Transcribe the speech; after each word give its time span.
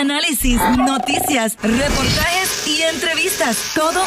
análisis, 0.00 0.60
noticias, 0.76 1.56
reportajes 1.62 2.66
y 2.66 2.82
entrevistas. 2.82 3.72
Todo, 3.74 4.02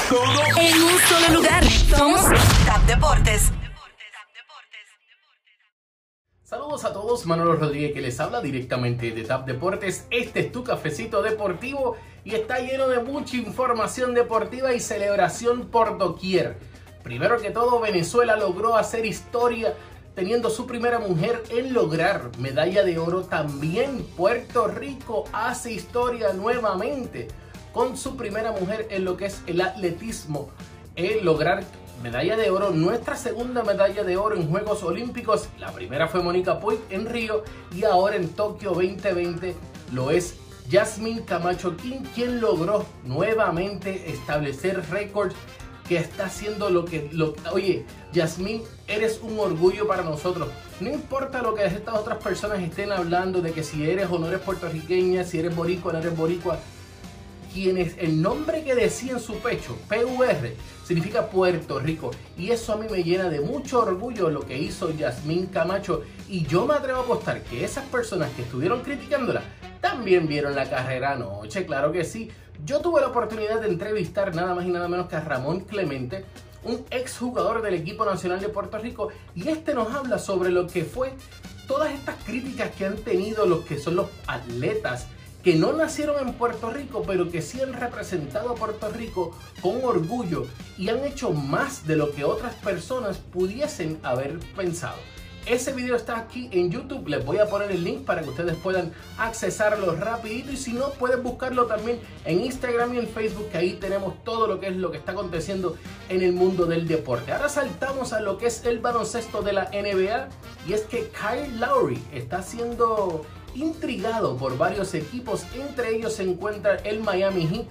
en 0.60 0.84
un 0.84 1.00
solo 1.00 1.40
lugar. 1.40 1.64
Somos 1.96 2.22
TAP 2.66 2.84
Deportes. 2.86 3.52
Saludos 6.44 6.86
a 6.86 6.94
todos, 6.94 7.26
Manolo 7.26 7.56
Rodríguez 7.56 7.94
que 7.94 8.02
les 8.02 8.20
habla 8.20 8.42
directamente 8.42 9.12
de 9.12 9.24
TAP 9.24 9.46
Deportes. 9.48 10.08
Este 10.12 10.42
es 10.42 10.52
tu 10.52 10.64
cafecito 10.64 11.22
deportivo 11.22 11.98
y 12.24 12.36
está 12.36 12.60
lleno 12.60 12.88
de 12.88 13.00
mucha 13.00 13.38
información 13.38 14.14
deportiva 14.14 14.74
y 14.74 14.80
celebración 14.80 15.68
por 15.70 15.98
doquier. 15.98 16.58
Primero 17.04 17.40
que 17.40 17.52
todo, 17.52 17.80
Venezuela 17.80 18.36
logró 18.36 18.76
hacer 18.76 19.06
historia 19.06 19.74
teniendo 20.18 20.50
su 20.50 20.66
primera 20.66 20.98
mujer 20.98 21.44
en 21.52 21.76
lograr 21.76 22.32
medalla 22.40 22.84
de 22.84 22.98
oro. 22.98 23.22
También 23.26 24.04
Puerto 24.18 24.68
Rico 24.68 25.26
hace 25.32 25.72
historia 25.72 26.34
nuevamente 26.34 27.28
con 27.72 27.96
su 27.96 28.18
primera 28.18 28.52
mujer 28.52 28.88
en 28.90 29.06
lo 29.06 29.16
que 29.16 29.28
es 29.28 29.44
el 29.46 29.62
atletismo, 29.62 30.50
en 30.96 31.24
lograr 31.24 31.64
medalla 32.02 32.36
de 32.36 32.50
oro, 32.50 32.72
nuestra 32.72 33.16
segunda 33.16 33.64
medalla 33.64 34.04
de 34.04 34.18
oro 34.18 34.36
en 34.36 34.50
Juegos 34.50 34.82
Olímpicos. 34.82 35.50
La 35.60 35.72
primera 35.72 36.08
fue 36.08 36.24
Mónica 36.24 36.60
Puig 36.60 36.80
en 36.90 37.06
Río 37.06 37.44
y 37.76 37.84
ahora 37.84 38.16
en 38.16 38.30
Tokio 38.30 38.72
2020 38.72 39.54
lo 39.92 40.10
es 40.10 40.34
Jasmine 40.72 41.26
Camacho 41.26 41.78
King, 41.78 42.02
quien 42.16 42.42
logró 42.42 42.88
nuevamente 43.04 44.12
establecer 44.12 44.84
récords 44.90 45.36
que 45.88 45.98
está 45.98 46.26
haciendo 46.26 46.70
lo 46.70 46.86
que... 46.86 47.10
Lo, 47.12 47.36
oye, 47.52 47.86
Yasmín, 48.14 48.64
eres 48.88 49.20
un 49.22 49.40
orgullo 49.40 49.88
para 49.88 50.04
nosotros. 50.04 50.50
No 50.80 50.90
importa 50.90 51.42
lo 51.42 51.56
que 51.56 51.66
estas 51.66 51.96
otras 51.96 52.18
personas 52.18 52.60
estén 52.60 52.92
hablando 52.92 53.42
de 53.42 53.52
que 53.52 53.64
si 53.64 53.90
eres 53.90 54.08
o 54.10 54.20
no 54.20 54.28
eres 54.28 54.42
puertorriqueña, 54.42 55.24
si 55.24 55.40
eres 55.40 55.56
boricua 55.56 55.92
o 55.92 55.94
no 55.94 56.00
eres 56.00 56.16
boricua. 56.16 56.60
El 57.56 58.22
nombre 58.22 58.64
que 58.64 58.76
decía 58.76 59.14
en 59.14 59.20
su 59.20 59.40
pecho, 59.40 59.76
PUR, 59.90 60.54
significa 60.86 61.28
Puerto 61.28 61.80
Rico. 61.80 62.12
Y 62.38 62.52
eso 62.52 62.74
a 62.74 62.78
mí 62.78 62.86
me 62.90 63.04
llena 63.04 63.30
de 63.30 63.42
mucho 63.42 63.80
orgullo 63.80 64.30
lo 64.30 64.42
que 64.42 64.60
hizo 64.60 64.92
Yasmín 64.92 65.48
Camacho. 65.48 66.04
Y 66.30 66.46
yo 66.46 66.68
me 66.68 66.76
atrevo 66.76 67.00
a 67.00 67.04
apostar 67.04 67.42
que 67.42 67.66
esas 67.66 67.86
personas 67.86 68.30
que 68.34 68.44
estuvieron 68.44 68.82
criticándola 68.82 69.42
también 69.82 70.28
vieron 70.28 70.56
la 70.56 70.70
carrera 70.70 71.14
anoche, 71.14 71.66
claro 71.66 71.92
que 71.92 72.04
sí. 72.04 72.30
Yo 72.66 72.80
tuve 72.82 73.02
la 73.02 73.08
oportunidad 73.08 73.62
de 73.62 73.68
entrevistar 73.68 74.34
nada 74.36 74.56
más 74.56 74.66
y 74.66 74.70
nada 74.70 74.88
menos 74.88 75.08
que 75.08 75.16
a 75.16 75.22
Ramón 75.22 75.62
Clemente, 75.62 76.26
un 76.64 76.86
exjugador 76.90 77.62
del 77.62 77.76
equipo 77.76 78.04
nacional 78.06 78.40
de 78.40 78.50
Puerto 78.50 78.78
Rico, 78.78 79.10
y 79.36 79.48
este 79.50 79.74
nos 79.74 79.94
habla 79.94 80.18
sobre 80.18 80.50
lo 80.50 80.68
que 80.68 80.84
fue 80.84 81.14
todas 81.68 81.94
estas 81.94 82.16
críticas 82.24 82.72
que 82.72 82.86
han 82.86 82.98
tenido 82.98 83.46
los 83.46 83.66
que 83.66 83.78
son 83.78 83.96
los 83.96 84.08
atletas 84.26 85.08
que 85.44 85.56
no 85.56 85.72
nacieron 85.72 86.28
en 86.28 86.34
Puerto 86.34 86.70
Rico, 86.72 87.04
pero 87.08 87.30
que 87.30 87.42
sí 87.42 87.62
han 87.62 87.74
representado 87.74 88.50
a 88.50 88.56
Puerto 88.56 88.90
Rico 88.90 89.38
con 89.62 89.84
orgullo 89.84 90.46
y 90.78 90.90
han 90.90 91.06
hecho 91.06 91.32
más 91.32 91.88
de 91.88 91.96
lo 91.96 92.12
que 92.12 92.26
otras 92.26 92.54
personas 92.56 93.18
pudiesen 93.18 93.98
haber 94.04 94.40
pensado. 94.58 94.98
Ese 95.48 95.72
video 95.72 95.96
está 95.96 96.18
aquí 96.18 96.50
en 96.52 96.70
YouTube, 96.70 97.08
les 97.08 97.24
voy 97.24 97.38
a 97.38 97.46
poner 97.46 97.72
el 97.72 97.82
link 97.82 98.04
para 98.04 98.22
que 98.22 98.32
ustedes 98.32 98.58
puedan 98.58 98.92
accesarlo 99.18 99.96
rapidito. 99.96 100.52
Y 100.52 100.58
si 100.58 100.74
no 100.74 100.90
pueden 100.90 101.24
buscarlo 101.24 101.68
también 101.68 102.02
en 102.26 102.42
Instagram 102.42 102.94
y 102.94 102.98
en 102.98 103.08
Facebook 103.08 103.48
que 103.50 103.58
ahí 103.58 103.74
tenemos 103.76 104.22
todo 104.26 104.46
lo 104.46 104.60
que 104.60 104.68
es 104.68 104.76
lo 104.76 104.92
que 104.92 104.98
está 104.98 105.14
aconteciendo 105.14 105.78
en 106.10 106.22
el 106.22 106.34
mundo 106.34 106.66
del 106.66 106.86
deporte. 106.86 107.32
Ahora 107.32 107.48
saltamos 107.48 108.12
a 108.12 108.20
lo 108.20 108.38
que 108.38 108.48
es 108.48 108.66
el 108.66 108.80
baloncesto 108.80 109.42
de 109.42 109.54
la 109.54 109.70
NBA 109.72 110.28
y 110.68 110.74
es 110.74 110.82
que 110.82 111.10
Kyle 111.12 111.58
Lowry 111.58 112.04
está 112.12 112.44
siendo 112.44 113.26
intrigado 113.56 114.36
por 114.36 114.58
varios 114.58 114.94
equipos, 114.96 115.46
entre 115.56 115.96
ellos 115.96 116.12
se 116.12 116.24
encuentra 116.24 116.76
el 116.84 117.00
Miami 117.00 117.48
Heat, 117.48 117.68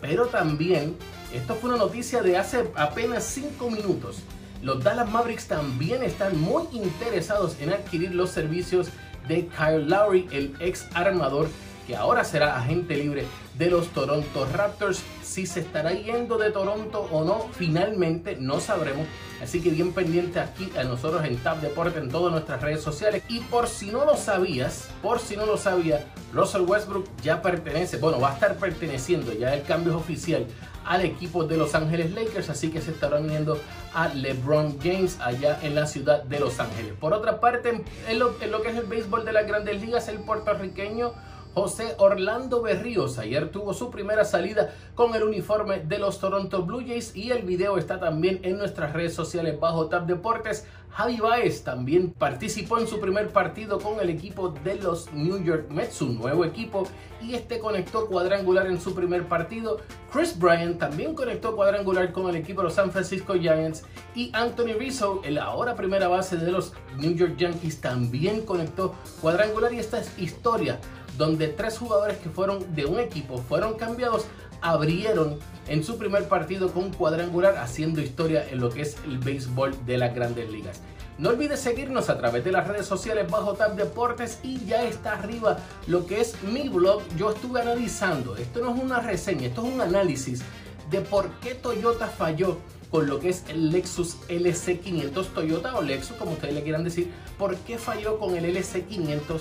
pero 0.00 0.26
también 0.26 0.96
esto 1.32 1.54
fue 1.54 1.70
una 1.70 1.78
noticia 1.78 2.22
de 2.22 2.36
hace 2.36 2.68
apenas 2.74 3.22
5 3.22 3.70
minutos 3.70 4.24
los 4.64 4.82
Dallas 4.82 5.10
Mavericks 5.10 5.46
también 5.46 6.02
están 6.02 6.40
muy 6.40 6.64
interesados 6.72 7.56
en 7.60 7.70
adquirir 7.70 8.14
los 8.14 8.30
servicios 8.30 8.88
de 9.28 9.46
Kyle 9.46 9.86
Lowry, 9.86 10.26
el 10.32 10.54
ex 10.58 10.86
armador 10.94 11.48
que 11.86 11.96
ahora 11.96 12.24
será 12.24 12.56
agente 12.56 12.96
libre 12.96 13.26
de 13.58 13.70
los 13.70 13.88
Toronto 13.88 14.46
Raptors. 14.52 15.02
Si 15.22 15.46
se 15.46 15.60
estará 15.60 15.92
yendo 15.92 16.38
de 16.38 16.50
Toronto 16.50 17.08
o 17.10 17.24
no, 17.24 17.48
finalmente 17.52 18.36
no 18.38 18.60
sabremos. 18.60 19.06
Así 19.42 19.60
que 19.60 19.70
bien 19.70 19.92
pendiente 19.92 20.40
aquí 20.40 20.70
a 20.78 20.84
nosotros 20.84 21.24
en 21.24 21.36
Tab 21.38 21.60
Deporte 21.60 21.98
en 21.98 22.08
todas 22.08 22.32
nuestras 22.32 22.62
redes 22.62 22.82
sociales. 22.82 23.22
Y 23.28 23.40
por 23.40 23.68
si 23.68 23.90
no 23.90 24.04
lo 24.04 24.16
sabías, 24.16 24.88
por 25.02 25.18
si 25.18 25.36
no 25.36 25.46
lo 25.46 25.56
sabías, 25.56 26.02
Russell 26.32 26.62
Westbrook 26.62 27.06
ya 27.22 27.42
pertenece, 27.42 27.98
bueno, 27.98 28.20
va 28.20 28.30
a 28.30 28.34
estar 28.34 28.56
perteneciendo, 28.56 29.32
ya 29.32 29.54
el 29.54 29.62
cambio 29.62 29.92
es 29.92 29.98
oficial 29.98 30.46
al 30.84 31.02
equipo 31.02 31.44
de 31.44 31.56
Los 31.56 31.74
Ángeles 31.74 32.12
Lakers, 32.12 32.50
así 32.50 32.70
que 32.70 32.80
se 32.80 32.90
estarán 32.90 33.24
uniendo 33.24 33.58
a 33.94 34.08
LeBron 34.08 34.78
James 34.82 35.18
allá 35.20 35.58
en 35.62 35.74
la 35.74 35.86
ciudad 35.86 36.22
de 36.24 36.40
Los 36.40 36.60
Ángeles. 36.60 36.92
Por 37.00 37.14
otra 37.14 37.40
parte, 37.40 37.84
lo, 38.14 38.34
en 38.40 38.50
lo 38.50 38.62
que 38.62 38.70
es 38.70 38.76
el 38.76 38.84
béisbol 38.84 39.24
de 39.24 39.32
las 39.32 39.46
grandes 39.46 39.80
ligas, 39.80 40.08
el 40.08 40.18
puertorriqueño 40.18 41.14
José 41.54 41.94
Orlando 41.98 42.62
Berríos 42.62 43.16
ayer 43.18 43.48
tuvo 43.52 43.74
su 43.74 43.88
primera 43.88 44.24
salida 44.24 44.74
con 44.96 45.14
el 45.14 45.22
uniforme 45.22 45.78
de 45.78 46.00
los 46.00 46.18
Toronto 46.18 46.64
Blue 46.64 46.82
Jays 46.84 47.14
y 47.14 47.30
el 47.30 47.42
video 47.42 47.78
está 47.78 48.00
también 48.00 48.40
en 48.42 48.58
nuestras 48.58 48.92
redes 48.92 49.14
sociales 49.14 49.60
bajo 49.60 49.86
Tap 49.86 50.06
Deportes. 50.06 50.66
Javi 50.94 51.16
Baez 51.16 51.64
también 51.64 52.12
participó 52.12 52.78
en 52.78 52.86
su 52.86 53.00
primer 53.00 53.30
partido 53.30 53.80
con 53.80 53.98
el 53.98 54.10
equipo 54.10 54.50
de 54.50 54.76
los 54.76 55.12
New 55.12 55.42
York 55.42 55.68
Mets, 55.68 55.96
su 55.96 56.08
nuevo 56.12 56.44
equipo, 56.44 56.86
y 57.20 57.34
este 57.34 57.58
conectó 57.58 58.06
cuadrangular 58.06 58.68
en 58.68 58.80
su 58.80 58.94
primer 58.94 59.26
partido. 59.26 59.78
Chris 60.12 60.38
Bryant 60.38 60.78
también 60.78 61.16
conectó 61.16 61.56
cuadrangular 61.56 62.12
con 62.12 62.28
el 62.30 62.36
equipo 62.36 62.60
de 62.60 62.68
los 62.68 62.74
San 62.74 62.92
Francisco 62.92 63.34
Giants 63.34 63.82
y 64.14 64.30
Anthony 64.34 64.74
Rizzo, 64.78 65.20
el 65.24 65.38
ahora 65.38 65.74
primera 65.74 66.06
base 66.06 66.36
de 66.36 66.52
los 66.52 66.74
New 66.96 67.14
York 67.14 67.34
Yankees, 67.38 67.80
también 67.80 68.42
conectó 68.42 68.94
cuadrangular 69.20 69.72
y 69.72 69.80
esta 69.80 69.98
es 69.98 70.16
historia 70.16 70.78
donde 71.18 71.48
tres 71.48 71.76
jugadores 71.76 72.18
que 72.18 72.30
fueron 72.30 72.72
de 72.74 72.86
un 72.86 73.00
equipo 73.00 73.38
fueron 73.38 73.74
cambiados, 73.74 74.26
abrieron 74.64 75.38
en 75.68 75.84
su 75.84 75.98
primer 75.98 76.26
partido 76.26 76.72
con 76.72 76.90
cuadrangular, 76.90 77.58
haciendo 77.58 78.00
historia 78.00 78.48
en 78.50 78.60
lo 78.60 78.70
que 78.70 78.80
es 78.80 78.96
el 79.04 79.18
béisbol 79.18 79.84
de 79.84 79.98
las 79.98 80.14
grandes 80.14 80.50
ligas. 80.50 80.80
No 81.18 81.28
olvides 81.28 81.60
seguirnos 81.60 82.08
a 82.08 82.18
través 82.18 82.44
de 82.44 82.50
las 82.50 82.66
redes 82.66 82.86
sociales 82.86 83.30
bajo 83.30 83.52
Tab 83.52 83.76
Deportes 83.76 84.40
y 84.42 84.64
ya 84.64 84.82
está 84.82 85.12
arriba 85.12 85.58
lo 85.86 86.06
que 86.06 86.20
es 86.20 86.42
mi 86.42 86.68
blog. 86.68 87.02
Yo 87.16 87.30
estuve 87.30 87.60
analizando, 87.60 88.36
esto 88.36 88.60
no 88.60 88.74
es 88.74 88.82
una 88.82 89.00
reseña, 89.00 89.46
esto 89.46 89.64
es 89.64 89.72
un 89.74 89.80
análisis 89.80 90.42
de 90.90 91.02
por 91.02 91.30
qué 91.40 91.54
Toyota 91.54 92.08
falló 92.08 92.56
con 92.90 93.06
lo 93.06 93.20
que 93.20 93.28
es 93.28 93.44
el 93.48 93.70
Lexus 93.70 94.16
LC500 94.28 95.26
Toyota 95.34 95.76
o 95.76 95.82
Lexus, 95.82 96.16
como 96.16 96.32
ustedes 96.32 96.54
le 96.54 96.62
quieran 96.62 96.84
decir, 96.84 97.12
por 97.38 97.54
qué 97.56 97.76
falló 97.76 98.18
con 98.18 98.34
el 98.34 98.44
LC500 98.56 99.40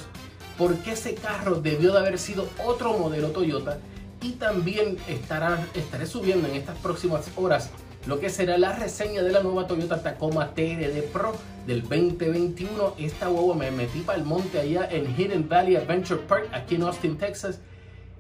por 0.58 0.76
qué 0.78 0.92
ese 0.92 1.16
carro 1.16 1.56
debió 1.56 1.94
de 1.94 2.00
haber 2.00 2.20
sido 2.20 2.48
otro 2.64 2.98
modelo 2.98 3.30
Toyota 3.30 3.80
y 4.24 4.32
también 4.32 4.98
estaré 5.08 6.06
subiendo 6.06 6.48
en 6.48 6.56
estas 6.56 6.78
próximas 6.78 7.30
horas 7.36 7.70
lo 8.06 8.20
que 8.20 8.30
será 8.30 8.58
la 8.58 8.74
reseña 8.74 9.22
de 9.22 9.32
la 9.32 9.42
nueva 9.42 9.68
Toyota 9.68 10.02
Tacoma 10.02 10.54
TRD 10.54 11.04
Pro 11.12 11.34
del 11.68 11.82
2021. 11.82 12.96
Esta 12.98 13.30
huevo 13.30 13.54
me 13.54 13.72
metí 13.72 14.00
para 14.00 14.18
el 14.18 14.26
monte 14.26 14.60
allá 14.60 14.88
en 14.90 15.14
Hidden 15.16 15.48
Valley 15.48 15.76
Adventure 15.76 16.22
Park 16.22 16.50
aquí 16.54 16.76
en 16.76 16.84
Austin, 16.84 17.18
Texas. 17.18 17.60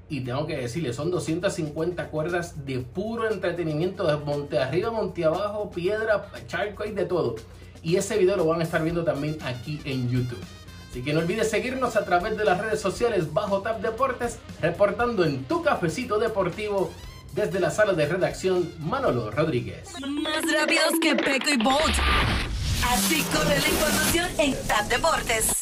Y 0.09 0.21
tengo 0.21 0.45
que 0.45 0.57
decirle, 0.57 0.93
son 0.93 1.09
250 1.09 2.09
cuerdas 2.09 2.65
de 2.65 2.79
puro 2.79 3.29
entretenimiento, 3.29 4.05
de 4.05 4.17
monte 4.23 4.59
arriba, 4.59 4.91
monte 4.91 5.25
abajo, 5.25 5.69
piedra, 5.71 6.29
charco 6.47 6.85
y 6.85 6.91
de 6.91 7.05
todo. 7.05 7.35
Y 7.81 7.95
ese 7.95 8.17
video 8.17 8.37
lo 8.37 8.45
van 8.45 8.61
a 8.61 8.63
estar 8.63 8.83
viendo 8.83 9.03
también 9.03 9.37
aquí 9.43 9.81
en 9.85 10.09
YouTube. 10.09 10.39
Así 10.93 11.01
que 11.01 11.11
no 11.11 11.21
olvides 11.21 11.49
seguirnos 11.49 11.95
a 11.95 12.05
través 12.05 12.37
de 12.37 12.45
las 12.45 12.59
redes 12.59 12.79
sociales 12.79 13.33
bajo 13.33 13.63
Tap 13.63 13.81
Deportes, 13.81 14.37
reportando 14.61 15.25
en 15.25 15.43
tu 15.45 15.63
cafecito 15.63 16.19
deportivo 16.19 16.93
desde 17.33 17.59
la 17.59 17.71
sala 17.71 17.93
de 17.93 18.05
redacción 18.05 18.71
Manolo 18.77 19.31
Rodríguez. 19.31 19.89
Más 19.99 20.43
rápidos 20.53 20.93
que 21.01 21.15
Peco 21.15 21.49
y 21.49 21.57
Bolt. 21.57 21.95
Así 22.87 23.23
corre 23.33 23.59
la 23.59 23.69
información 23.69 24.29
en 24.37 24.67
Tap 24.67 24.87
Deportes. 24.87 25.52